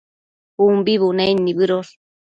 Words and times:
umbi 0.65 0.93
bunaid 1.01 1.37
nibëdosh 1.41 1.91